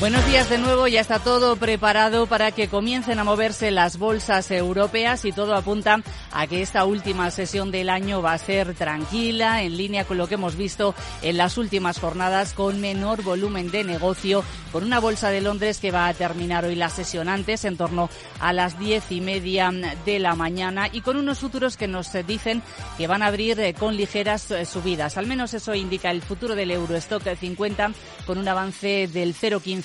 Buenos 0.00 0.26
días 0.26 0.50
de 0.50 0.58
nuevo, 0.58 0.88
ya 0.88 1.00
está 1.00 1.20
todo 1.20 1.54
preparado 1.54 2.26
para 2.26 2.50
que 2.50 2.66
comiencen 2.68 3.20
a 3.20 3.24
moverse 3.24 3.70
las 3.70 3.96
bolsas 3.96 4.50
europeas 4.50 5.24
y 5.24 5.30
todo 5.30 5.54
apunta 5.54 6.02
a 6.32 6.46
que 6.48 6.62
esta 6.62 6.84
última 6.84 7.30
sesión 7.30 7.70
del 7.70 7.88
año 7.88 8.20
va 8.20 8.32
a 8.32 8.38
ser 8.38 8.74
tranquila, 8.74 9.62
en 9.62 9.76
línea 9.76 10.04
con 10.04 10.18
lo 10.18 10.26
que 10.26 10.34
hemos 10.34 10.56
visto 10.56 10.96
en 11.22 11.36
las 11.36 11.56
últimas 11.58 12.00
jornadas, 12.00 12.54
con 12.54 12.80
menor 12.80 13.22
volumen 13.22 13.70
de 13.70 13.84
negocio, 13.84 14.42
con 14.72 14.82
una 14.82 14.98
bolsa 14.98 15.30
de 15.30 15.40
Londres 15.40 15.78
que 15.78 15.92
va 15.92 16.08
a 16.08 16.14
terminar 16.14 16.64
hoy 16.64 16.74
la 16.74 16.90
sesión 16.90 17.28
antes, 17.28 17.64
en 17.64 17.76
torno 17.76 18.10
a 18.40 18.52
las 18.52 18.78
diez 18.78 19.10
y 19.10 19.20
media 19.20 19.70
de 20.04 20.18
la 20.18 20.34
mañana, 20.34 20.88
y 20.92 21.02
con 21.02 21.16
unos 21.16 21.38
futuros 21.38 21.76
que 21.76 21.86
nos 21.86 22.10
dicen 22.26 22.62
que 22.98 23.06
van 23.06 23.22
a 23.22 23.26
abrir 23.26 23.60
eh, 23.60 23.74
con 23.74 23.96
ligeras 23.96 24.50
eh, 24.50 24.64
subidas. 24.66 25.16
Al 25.16 25.26
menos 25.26 25.54
eso 25.54 25.72
indica 25.74 26.10
el 26.10 26.20
futuro 26.20 26.56
del 26.56 26.72
Eurostock 26.72 27.22
50 27.22 27.92
con 28.26 28.38
un 28.38 28.48
avance 28.48 29.08
del 29.08 29.34
0,15 29.34 29.83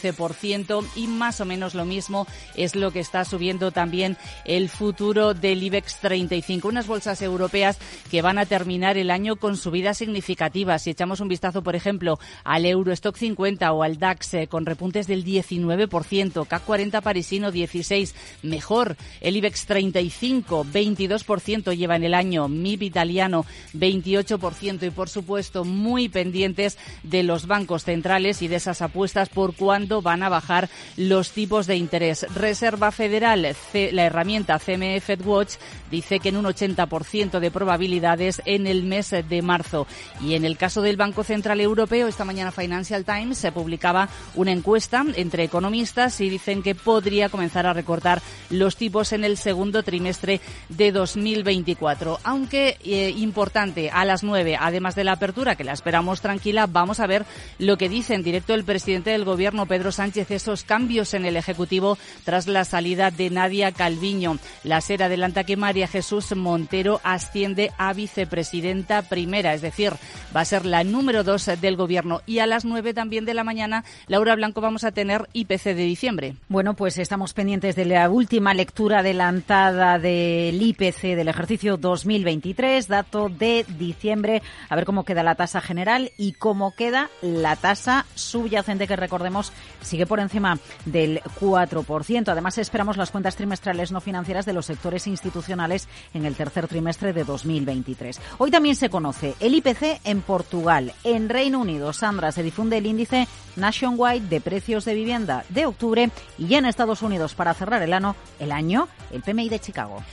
y 0.95 1.07
más 1.07 1.41
o 1.41 1.45
menos 1.45 1.75
lo 1.75 1.85
mismo 1.85 2.27
es 2.55 2.75
lo 2.75 2.91
que 2.91 2.99
está 2.99 3.25
subiendo 3.25 3.71
también 3.71 4.17
el 4.45 4.69
futuro 4.69 5.33
del 5.33 5.63
IBEX 5.63 5.97
35. 5.97 6.67
Unas 6.67 6.87
bolsas 6.87 7.21
europeas 7.21 7.77
que 8.09 8.21
van 8.21 8.37
a 8.37 8.45
terminar 8.45 8.97
el 8.97 9.11
año 9.11 9.35
con 9.35 9.57
subidas 9.57 9.97
significativas. 9.97 10.83
Si 10.83 10.91
echamos 10.91 11.19
un 11.19 11.27
vistazo, 11.27 11.63
por 11.63 11.75
ejemplo, 11.75 12.19
al 12.43 12.65
Eurostock 12.65 13.17
50 13.17 13.71
o 13.71 13.83
al 13.83 13.97
DAX 13.97 14.33
eh, 14.33 14.47
con 14.47 14.65
repuntes 14.65 15.07
del 15.07 15.25
19%, 15.25 16.47
CAC 16.47 16.63
40 16.63 17.01
parisino 17.01 17.51
16, 17.51 18.15
mejor 18.43 18.95
el 19.21 19.35
IBEX 19.37 19.65
35 19.65 20.65
22% 20.65 21.75
lleva 21.75 21.95
en 21.95 22.03
el 22.03 22.13
año, 22.13 22.47
MIB 22.47 22.83
italiano 22.83 23.45
28% 23.73 24.87
y 24.87 24.89
por 24.89 25.09
supuesto 25.09 25.65
muy 25.65 26.09
pendientes 26.09 26.77
de 27.03 27.23
los 27.23 27.47
bancos 27.47 27.83
centrales 27.83 28.41
y 28.41 28.47
de 28.47 28.57
esas 28.57 28.81
apuestas 28.81 29.29
por 29.29 29.55
van 30.01 30.23
a 30.23 30.29
bajar 30.29 30.69
los 30.97 31.31
tipos 31.31 31.67
de 31.67 31.75
interés. 31.75 32.25
Reserva 32.33 32.91
Federal, 32.91 33.41
la 33.73 34.03
herramienta 34.03 34.59
CME 34.59 35.01
FedWatch, 35.01 35.55
dice 35.91 36.19
que 36.19 36.29
en 36.29 36.37
un 36.37 36.45
80% 36.45 37.39
de 37.39 37.51
probabilidades 37.51 38.41
en 38.45 38.67
el 38.67 38.83
mes 38.83 39.09
de 39.11 39.41
marzo. 39.41 39.87
Y 40.21 40.35
en 40.35 40.45
el 40.45 40.57
caso 40.57 40.81
del 40.81 40.97
Banco 40.97 41.23
Central 41.23 41.59
Europeo, 41.61 42.07
esta 42.07 42.25
mañana 42.25 42.51
Financial 42.51 43.03
Times 43.03 43.37
se 43.37 43.51
publicaba 43.51 44.09
una 44.35 44.51
encuesta 44.51 45.03
entre 45.15 45.43
economistas 45.43 46.21
y 46.21 46.29
dicen 46.29 46.61
que 46.61 46.75
podría 46.75 47.29
comenzar 47.29 47.65
a 47.65 47.73
recortar 47.73 48.21
los 48.49 48.75
tipos 48.75 49.13
en 49.13 49.23
el 49.23 49.37
segundo 49.37 49.83
trimestre 49.83 50.41
de 50.69 50.91
2024. 50.91 52.19
Aunque 52.23 52.77
eh, 52.83 53.13
importante, 53.17 53.89
a 53.89 54.05
las 54.05 54.23
9, 54.23 54.57
además 54.59 54.95
de 54.95 55.03
la 55.03 55.13
apertura, 55.13 55.55
que 55.55 55.63
la 55.63 55.73
esperamos 55.73 56.21
tranquila, 56.21 56.67
vamos 56.67 56.99
a 56.99 57.07
ver 57.07 57.25
lo 57.57 57.77
que 57.77 57.89
dice 57.89 58.13
en 58.13 58.23
directo 58.23 58.53
el 58.53 58.63
presidente 58.63 59.11
del 59.11 59.25
Gobierno, 59.25 59.65
Pedro 59.65 59.78
Sánchez, 59.91 60.31
esos 60.31 60.63
cambios 60.63 61.13
en 61.13 61.25
el 61.25 61.37
Ejecutivo 61.37 61.97
tras 62.25 62.47
la 62.47 62.65
salida 62.65 63.11
de 63.11 63.29
Nadia 63.29 63.71
Calviño. 63.71 64.37
La 64.63 64.81
SER 64.81 65.03
adelanta 65.03 65.43
que 65.43 65.57
María 65.57 65.87
Jesús 65.87 66.35
Montero 66.35 66.99
asciende 67.03 67.71
a 67.77 67.93
vicepresidenta 67.93 69.01
primera, 69.01 69.53
es 69.53 69.61
decir, 69.61 69.93
va 70.35 70.41
a 70.41 70.45
ser 70.45 70.65
la 70.65 70.83
número 70.83 71.23
dos 71.23 71.49
del 71.61 71.75
Gobierno. 71.75 72.21
Y 72.25 72.39
a 72.39 72.47
las 72.47 72.65
nueve 72.65 72.93
también 72.93 73.25
de 73.25 73.33
la 73.33 73.43
mañana, 73.43 73.85
Laura 74.07 74.35
Blanco, 74.35 74.61
vamos 74.61 74.83
a 74.83 74.91
tener 74.91 75.27
IPC 75.33 75.63
de 75.63 75.75
diciembre. 75.75 76.35
Bueno, 76.49 76.75
pues 76.75 76.97
estamos 76.97 77.33
pendientes 77.33 77.75
de 77.75 77.85
la 77.85 78.09
última 78.09 78.53
lectura 78.53 78.99
adelantada 78.99 79.97
del 79.99 80.61
IPC 80.61 81.15
del 81.15 81.29
ejercicio 81.29 81.77
2023, 81.77 82.87
dato 82.87 83.29
de 83.29 83.65
diciembre, 83.77 84.41
a 84.69 84.75
ver 84.75 84.85
cómo 84.85 85.05
queda 85.05 85.23
la 85.23 85.35
tasa 85.35 85.61
general 85.61 86.11
y 86.17 86.33
cómo 86.33 86.75
queda 86.75 87.09
la 87.21 87.55
tasa 87.55 88.05
subyacente 88.15 88.87
que 88.87 88.95
recordemos 88.95 89.51
sigue 89.81 90.05
por 90.05 90.19
encima 90.19 90.57
del 90.85 91.21
4%. 91.39 92.27
Además, 92.27 92.57
esperamos 92.57 92.97
las 92.97 93.11
cuentas 93.11 93.35
trimestrales 93.35 93.91
no 93.91 94.01
financieras 94.01 94.45
de 94.45 94.53
los 94.53 94.65
sectores 94.65 95.07
institucionales 95.07 95.87
en 96.13 96.25
el 96.25 96.35
tercer 96.35 96.67
trimestre 96.67 97.13
de 97.13 97.23
2023. 97.23 98.19
Hoy 98.37 98.51
también 98.51 98.75
se 98.75 98.89
conoce 98.89 99.35
el 99.39 99.55
IPC 99.55 100.01
en 100.03 100.21
Portugal. 100.21 100.93
En 101.03 101.29
Reino 101.29 101.59
Unido, 101.59 101.93
Sandra, 101.93 102.31
se 102.31 102.43
difunde 102.43 102.77
el 102.77 102.85
índice 102.85 103.27
Nationwide 103.55 104.27
de 104.27 104.41
precios 104.41 104.85
de 104.85 104.93
vivienda 104.93 105.43
de 105.49 105.65
octubre 105.65 106.09
y 106.37 106.53
en 106.53 106.65
Estados 106.65 107.01
Unidos, 107.01 107.33
para 107.33 107.53
cerrar 107.53 107.81
el 107.81 107.93
año, 107.93 108.15
el 108.39 108.51
año, 108.51 108.87
el 109.11 109.21
PMI 109.21 109.49
de 109.49 109.59
Chicago. 109.59 110.03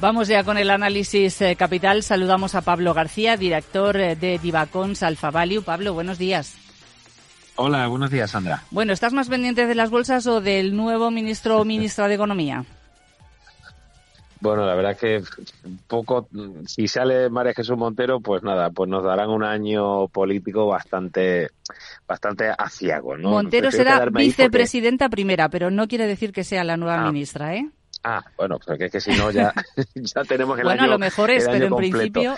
Vamos 0.00 0.28
ya 0.28 0.42
con 0.42 0.58
el 0.58 0.70
análisis 0.70 1.40
eh, 1.40 1.56
capital. 1.56 2.02
Saludamos 2.02 2.54
a 2.54 2.62
Pablo 2.62 2.94
García, 2.94 3.36
director 3.36 3.96
eh, 3.96 4.16
de 4.16 4.38
Divacons 4.38 5.02
Alfa 5.02 5.30
Value. 5.30 5.62
Pablo, 5.62 5.94
buenos 5.94 6.18
días. 6.18 6.63
Hola, 7.56 7.86
buenos 7.86 8.10
días, 8.10 8.32
Sandra. 8.32 8.62
Bueno, 8.70 8.92
¿estás 8.92 9.12
más 9.12 9.28
pendiente 9.28 9.66
de 9.66 9.74
las 9.74 9.90
bolsas 9.90 10.26
o 10.26 10.40
del 10.40 10.74
nuevo 10.74 11.10
ministro 11.10 11.60
o 11.60 11.64
ministra 11.64 12.08
de 12.08 12.14
Economía? 12.14 12.64
Bueno, 14.40 14.66
la 14.66 14.74
verdad 14.74 14.96
que 14.98 15.22
un 15.64 15.78
poco, 15.86 16.28
si 16.66 16.86
sale 16.86 17.30
María 17.30 17.54
Jesús 17.54 17.78
Montero, 17.78 18.20
pues 18.20 18.42
nada, 18.42 18.68
pues 18.70 18.90
nos 18.90 19.02
darán 19.02 19.30
un 19.30 19.42
año 19.42 20.08
político 20.08 20.66
bastante, 20.66 21.48
bastante 22.06 22.50
aciago, 22.58 23.16
¿no? 23.16 23.30
Montero 23.30 23.70
será 23.70 24.04
vicepresidenta 24.04 25.08
primera, 25.08 25.48
pero 25.48 25.70
no 25.70 25.88
quiere 25.88 26.06
decir 26.06 26.30
que 26.32 26.44
sea 26.44 26.62
la 26.62 26.76
nueva 26.76 27.00
ah. 27.00 27.06
ministra, 27.06 27.54
¿eh? 27.54 27.70
Ah, 28.02 28.22
bueno, 28.36 28.58
porque 28.66 28.86
es 28.86 28.92
que 28.92 29.00
si 29.00 29.12
no 29.12 29.30
ya, 29.30 29.54
ya 29.94 30.24
tenemos 30.24 30.58
el 30.58 30.64
bueno, 30.64 30.82
año 30.82 30.82
Bueno, 30.82 30.82
a 30.82 30.88
lo 30.88 30.98
mejor 30.98 31.30
es, 31.30 31.48
pero 31.48 31.66
en 31.66 31.76
principio 31.76 32.36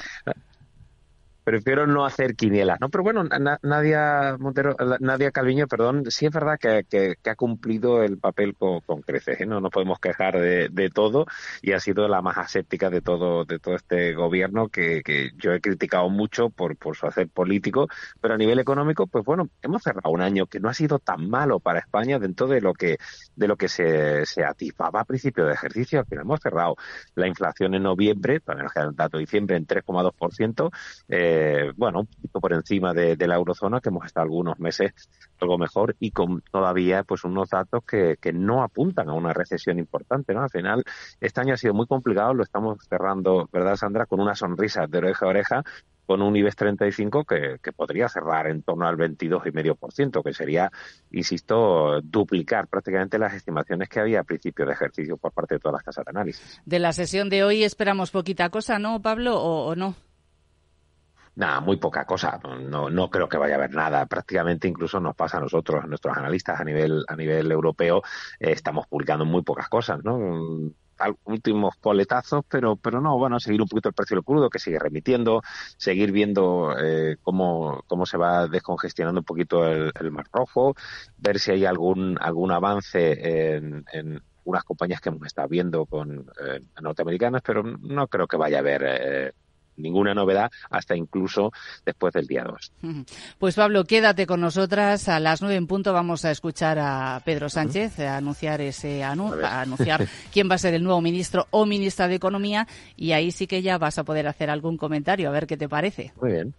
prefiero 1.47 1.87
no 1.87 2.05
hacer 2.05 2.35
quinielas, 2.35 2.81
¿no? 2.81 2.89
Pero 2.89 3.05
bueno, 3.05 3.23
Nadia 3.63 4.37
Montero, 4.37 4.75
Nadia 4.99 5.31
Calviño, 5.31 5.69
perdón, 5.69 6.03
sí 6.09 6.27
es 6.27 6.33
verdad 6.33 6.59
que, 6.59 7.15
ha 7.25 7.35
cumplido 7.37 8.03
el 8.03 8.19
papel 8.19 8.57
con, 8.57 8.81
creces, 9.03 9.41
¿eh? 9.43 9.47
No 9.47 9.61
nos 9.61 9.71
podemos 9.71 10.01
quejar 10.01 10.41
de, 10.41 10.91
todo 10.93 11.27
y 11.63 11.71
ha 11.71 11.79
sido 11.79 12.09
la 12.09 12.21
más 12.21 12.37
aséptica 12.37 12.91
de 12.91 13.01
todo, 13.01 13.45
de 13.45 13.61
todo 13.61 13.77
este 13.77 14.13
gobierno 14.15 14.71
que, 14.71 15.03
yo 15.37 15.53
he 15.53 15.61
criticado 15.61 16.09
mucho 16.09 16.51
por, 16.51 16.77
por 16.77 16.97
su 16.97 17.07
hacer 17.07 17.29
político, 17.29 17.87
pero 18.21 18.35
a 18.35 18.39
nivel 18.39 18.59
económico, 18.59 19.07
pues 19.07 19.25
bueno, 19.25 19.49
hemos 19.63 19.85
cerrado 19.85 20.11
un 20.11 20.23
año 20.23 20.47
que 20.47 20.59
no 20.59 20.69
ha 20.69 20.75
sido 20.75 20.99
tan 20.99 21.31
malo 21.31 21.61
para 21.61 21.79
España 21.79 22.19
dentro 22.19 22.49
de 22.49 22.61
lo 22.61 22.75
que, 22.75 22.99
de 23.37 23.47
lo 23.47 23.55
que 23.55 23.69
se, 23.69 24.27
se 24.27 24.45
atisbaba 24.45 25.03
a 25.03 25.05
principio 25.05 25.47
de 25.47 25.53
ejercicio, 25.53 26.01
al 26.01 26.07
final 26.07 26.25
hemos 26.25 26.41
cerrado 26.41 26.75
la 27.15 27.29
inflación 27.29 27.75
en 27.75 27.85
noviembre, 27.85 28.41
también 28.41 28.69
el 28.75 28.97
dato 28.97 29.19
de 29.19 29.21
diciembre 29.21 29.57
en 29.57 29.65
3,2%, 29.65 30.73
eh, 31.09 31.36
eh, 31.37 31.73
bueno, 31.77 32.01
un 32.01 32.07
poquito 32.07 32.41
por 32.41 32.53
encima 32.53 32.95
de, 32.95 33.17
la 33.27 33.35
eurozona, 33.35 33.81
que 33.81 33.91
hemos 33.91 34.07
estado 34.07 34.25
algunos 34.25 34.59
meses 34.59 34.93
algo 35.41 35.59
mejor 35.59 35.95
y 36.01 36.11
con 36.13 36.41
todavía 36.51 37.03
pues 37.03 37.25
unos 37.25 37.51
datos 37.51 37.85
que, 37.85 38.17
no 38.33 38.63
apuntan 38.63 39.09
a 39.09 39.15
una 39.15 39.33
recesión 39.33 39.79
importante, 39.79 40.35
¿no? 40.35 40.43
Al 40.43 40.51
final, 40.51 40.83
este 41.21 41.41
año 41.41 41.55
ha 41.55 41.57
sido 41.57 41.75
muy 41.75 41.87
complicado, 41.87 42.35
lo 42.35 42.43
estamos 42.43 42.79
cerrando, 42.89 43.49
¿verdad, 43.53 43.77
Sandra? 43.77 44.07
Con 44.07 44.21
una 44.21 44.35
sonrisa 44.35 44.87
de 44.87 44.99
oreja 44.99 45.27
a 45.27 45.29
oreja, 45.29 45.65
con 46.05 46.23
un 46.23 46.37
IBEX 46.37 46.57
35 46.57 47.25
que, 47.25 47.57
que 47.63 47.73
podría 47.73 48.09
cerrar 48.09 48.47
en 48.49 48.63
torno 48.63 48.87
al 48.87 48.97
22,5%, 48.97 50.23
que 50.23 50.33
sería, 50.33 50.71
insisto, 51.13 52.01
duplicar 52.03 52.69
prácticamente 52.69 53.19
las 53.19 53.35
estimaciones 53.35 53.89
que 53.89 54.01
había 54.01 54.21
a 54.21 54.25
principio 54.25 54.67
de 54.67 54.73
ejercicio 54.73 55.17
por 55.17 55.33
parte 55.33 55.55
de 55.55 55.61
todas 55.61 55.75
las 55.75 55.83
casas 55.85 56.05
de 56.05 56.11
análisis. 56.11 56.61
De 56.65 56.79
la 56.79 56.93
sesión 56.93 57.29
de 57.29 57.45
hoy 57.45 57.65
esperamos 57.65 58.11
poquita 58.11 58.51
cosa, 58.51 58.79
¿no, 58.79 59.01
Pablo, 59.01 59.41
o 59.41 59.75
no? 59.77 59.95
Nada, 61.37 61.61
muy 61.61 61.77
poca 61.77 62.07
cosa. 62.07 62.41
No, 62.61 62.89
no 62.89 63.11
creo 63.11 63.29
que 63.29 63.37
vaya 63.37 63.55
a 63.55 63.59
haber 63.59 63.75
nada. 63.75 64.07
Prácticamente 64.07 64.69
incluso 64.69 64.99
nos 65.01 65.15
pasa 65.15 65.37
a 65.37 65.41
nosotros, 65.41 65.85
a 65.85 65.87
nuestros 65.87 66.17
analistas 66.17 66.59
a 66.59 66.65
nivel, 66.65 67.05
a 67.09 67.15
nivel 67.15 67.53
europeo, 67.53 68.03
eh, 68.41 68.53
estamos 68.53 68.87
publicando 68.87 69.27
muy 69.27 69.43
pocas 69.43 69.69
cosas, 69.69 70.03
¿no? 70.03 70.73
últimos 71.25 71.77
coletazos, 71.77 72.43
pero, 72.49 72.77
pero 72.77 73.03
no, 73.03 73.19
bueno, 73.19 73.39
seguir 73.39 73.61
un 73.61 73.69
poquito 73.69 73.91
el 73.91 73.95
precio 73.95 74.17
del 74.17 74.25
crudo 74.25 74.49
que 74.49 74.59
sigue 74.59 74.79
remitiendo, 74.79 75.43
seguir 75.77 76.11
viendo 76.11 76.75
eh, 76.79 77.19
cómo, 77.23 77.83
cómo 77.87 78.07
se 78.07 78.17
va 78.17 78.49
descongestionando 78.49 79.21
un 79.21 79.25
poquito 79.27 79.69
el, 79.69 79.93
Mar 80.11 80.27
Rojo, 80.33 80.75
ver 81.19 81.39
si 81.39 81.51
hay 81.51 81.67
algún, 81.67 82.17
algún 82.19 82.51
avance 82.51 83.57
en, 83.57 83.85
en 83.93 84.23
unas 84.45 84.65
compañías 84.65 85.01
que 85.01 85.11
hemos 85.11 85.27
estado 85.27 85.49
viendo 85.49 85.85
con 85.85 86.31
eh, 86.43 86.61
norteamericanas, 86.81 87.43
pero 87.45 87.63
no 87.63 88.07
creo 88.09 88.27
que 88.27 88.39
vaya 88.39 88.57
a 88.59 88.61
haber 88.61 88.83
eh, 88.87 89.33
ninguna 89.77 90.15
novedad 90.15 90.51
hasta 90.71 90.97
incluso 90.97 91.53
después 91.85 92.13
del 92.15 92.27
día 92.27 92.45
2. 92.45 92.73
Pues 93.39 93.55
Pablo, 93.55 93.85
quédate 93.85 94.27
con 94.27 94.41
nosotras. 94.41 95.09
A 95.09 95.21
las 95.21 95.43
nueve 95.43 95.57
en 95.57 95.67
punto 95.67 95.93
vamos 95.93 96.25
a 96.25 96.31
escuchar 96.31 96.79
a 96.79 97.21
Pedro 97.25 97.49
Sánchez 97.49 97.99
a 98.01 98.17
anunciar 98.17 98.61
ese 98.61 99.05
anunciar 99.05 100.07
quién 100.33 100.51
va 100.51 100.55
a 100.55 100.59
ser 100.59 100.75
el 100.75 100.83
nuevo 100.83 101.01
ministro 101.01 101.47
o 101.51 101.67
ministra 101.67 102.09
de 102.09 102.15
Economía 102.15 102.67
y 102.97 103.13
ahí 103.13 103.31
sí 103.31 103.47
que 103.47 103.63
ya 103.63 103.79
vas 103.79 103.99
a 103.99 104.05
poder 104.05 104.27
hacer 104.27 104.51
algún 104.51 104.77
comentario 104.77 105.29
a 105.29 105.33
ver 105.33 105.47
qué 105.47 105.57
te 105.57 105.69
parece. 105.69 106.13
Muy 106.21 106.33
bien. 106.33 106.55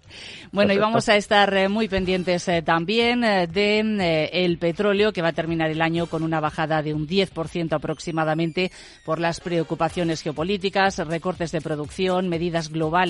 Bueno, 0.51 0.73
y 0.73 0.77
vamos 0.77 1.09
a 1.09 1.15
estar 1.15 1.53
eh, 1.55 1.67
muy 1.67 1.87
pendientes 1.87 2.47
eh, 2.47 2.61
también 2.61 3.23
eh, 3.23 3.47
de 3.47 4.29
el 4.31 4.57
petróleo 4.57 5.11
que 5.11 5.21
va 5.21 5.29
a 5.29 5.33
terminar 5.33 5.69
el 5.69 5.81
año 5.81 6.07
con 6.07 6.23
una 6.23 6.39
bajada 6.39 6.81
de 6.81 6.93
un 6.93 7.07
10% 7.07 7.73
aproximadamente 7.73 8.71
por 9.05 9.19
las 9.19 9.39
preocupaciones 9.39 10.21
geopolíticas, 10.21 10.97
recortes 10.99 11.51
de 11.51 11.61
producción, 11.61 12.29
medidas 12.29 12.69
globales 12.69 13.06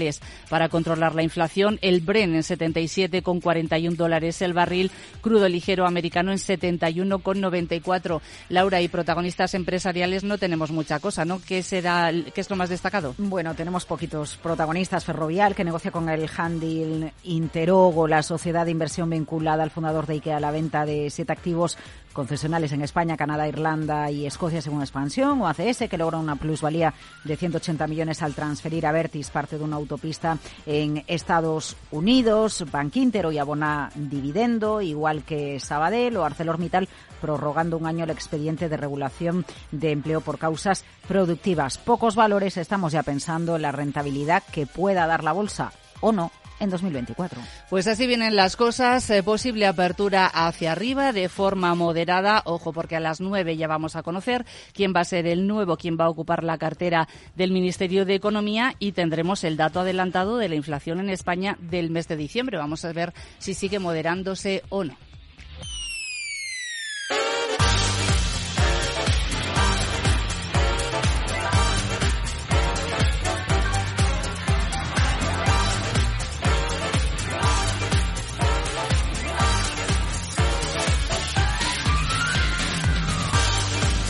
para 0.49 0.69
controlar 0.69 1.15
la 1.15 1.23
inflación. 1.23 1.79
El 1.81 2.01
Bren 2.01 2.35
en 2.35 2.41
77,41 2.41 3.95
dólares 3.95 4.41
el 4.41 4.53
barril. 4.53 4.91
Crudo 5.21 5.47
ligero 5.49 5.85
americano 5.85 6.31
en 6.31 6.37
71,94. 6.37 8.21
Laura 8.49 8.81
y 8.81 8.87
protagonistas 8.87 9.53
empresariales 9.53 10.23
no 10.23 10.37
tenemos 10.37 10.71
mucha 10.71 10.99
cosa, 10.99 11.25
¿no? 11.25 11.41
¿Qué 11.41 11.63
será, 11.63 12.11
qué 12.33 12.41
es 12.41 12.49
lo 12.49 12.55
más 12.55 12.69
destacado? 12.69 13.15
Bueno, 13.17 13.55
tenemos 13.55 13.85
poquitos 13.85 14.37
protagonistas. 14.37 15.05
Ferrovial, 15.05 15.55
que 15.55 15.63
negocia 15.63 15.91
con 15.91 16.09
el 16.09 16.29
Handil 16.35 17.11
Interogo, 17.23 18.07
la 18.07 18.23
sociedad 18.23 18.65
de 18.65 18.71
inversión 18.71 19.09
vinculada 19.09 19.63
al 19.63 19.71
fundador 19.71 20.05
de 20.05 20.15
IKEA, 20.15 20.39
la 20.39 20.51
venta 20.51 20.85
de 20.85 21.09
siete 21.09 21.33
activos 21.33 21.77
concesionales 22.17 22.71
en 22.71 22.81
España, 22.81 23.15
Canadá, 23.15 23.47
Irlanda 23.47 24.09
y 24.09 24.25
Escocia 24.25 24.59
según 24.59 24.81
expansión, 24.81 25.39
o 25.39 25.47
ACS, 25.47 25.87
que 25.87 25.99
logra 25.99 26.17
una 26.17 26.35
plusvalía 26.35 26.91
de 27.23 27.37
180 27.37 27.85
millones 27.85 28.23
al 28.23 28.33
transferir 28.33 28.87
a 28.87 28.91
Vertis 28.91 29.29
parte 29.29 29.59
de 29.59 29.63
una 29.63 29.75
autopista 29.75 30.39
en 30.65 31.03
Estados 31.05 31.77
Unidos, 31.91 32.65
Bankinter 32.71 33.27
hoy 33.27 33.37
abona 33.37 33.91
dividendo, 33.93 34.81
igual 34.81 35.25
que 35.25 35.59
Sabadell 35.59 36.17
o 36.17 36.25
ArcelorMittal 36.25 36.89
prorrogando 37.21 37.77
un 37.77 37.85
año 37.85 38.05
el 38.05 38.09
expediente 38.09 38.67
de 38.67 38.77
regulación 38.77 39.45
de 39.69 39.91
empleo 39.91 40.21
por 40.21 40.39
causas 40.39 40.85
productivas. 41.07 41.77
Pocos 41.77 42.15
valores, 42.15 42.57
estamos 42.57 42.93
ya 42.93 43.03
pensando 43.03 43.57
en 43.57 43.61
la 43.61 43.71
rentabilidad 43.71 44.41
que 44.51 44.65
pueda 44.65 45.05
dar 45.05 45.23
la 45.23 45.33
bolsa 45.33 45.71
o 46.01 46.11
no 46.11 46.31
en 46.59 46.69
2024. 46.69 47.41
Pues 47.69 47.87
así 47.87 48.07
vienen 48.07 48.35
las 48.35 48.55
cosas. 48.55 49.09
Eh, 49.09 49.23
posible 49.23 49.65
apertura 49.65 50.25
hacia 50.25 50.71
arriba 50.71 51.13
de 51.13 51.29
forma 51.29 51.73
moderada. 51.75 52.41
Ojo, 52.45 52.73
porque 52.73 52.95
a 52.95 52.99
las 52.99 53.21
nueve 53.21 53.57
ya 53.57 53.67
vamos 53.67 53.95
a 53.95 54.03
conocer 54.03 54.45
quién 54.73 54.93
va 54.95 55.01
a 55.01 55.05
ser 55.05 55.27
el 55.27 55.47
nuevo, 55.47 55.77
quién 55.77 55.97
va 55.99 56.05
a 56.05 56.09
ocupar 56.09 56.43
la 56.43 56.57
cartera 56.57 57.07
del 57.35 57.51
Ministerio 57.51 58.05
de 58.05 58.15
Economía 58.15 58.75
y 58.79 58.93
tendremos 58.93 59.43
el 59.43 59.57
dato 59.57 59.81
adelantado 59.81 60.37
de 60.37 60.49
la 60.49 60.55
inflación 60.55 60.99
en 60.99 61.09
España 61.09 61.57
del 61.59 61.89
mes 61.89 62.07
de 62.07 62.17
diciembre. 62.17 62.57
Vamos 62.57 62.85
a 62.85 62.93
ver 62.93 63.13
si 63.37 63.53
sigue 63.53 63.79
moderándose 63.79 64.63
o 64.69 64.83
no. 64.83 65.06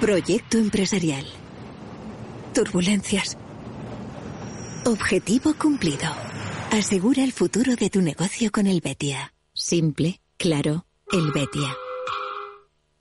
Proyecto 0.00 0.58
empresarial. 0.58 1.26
Turbulencias. 2.54 3.36
Objetivo 4.86 5.54
cumplido. 5.54 6.06
Asegura 6.70 7.24
el 7.24 7.32
futuro 7.32 7.74
de 7.74 7.90
tu 7.90 8.00
negocio 8.00 8.52
con 8.52 8.68
el 8.68 8.80
Betia. 8.80 9.34
Simple, 9.54 10.20
claro, 10.36 10.86
el 11.10 11.32
Betia. 11.32 11.76